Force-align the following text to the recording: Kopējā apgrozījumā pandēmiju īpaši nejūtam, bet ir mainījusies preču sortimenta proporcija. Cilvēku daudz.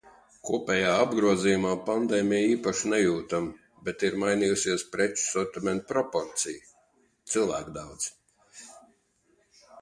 Kopējā 0.47 0.93
apgrozījumā 1.01 1.73
pandēmiju 1.89 2.47
īpaši 2.53 2.89
nejūtam, 2.93 3.49
bet 3.89 4.05
ir 4.09 4.17
mainījusies 4.23 4.87
preču 4.95 5.27
sortimenta 5.35 5.87
proporcija. 5.93 6.65
Cilvēku 7.35 7.77
daudz. 7.77 8.11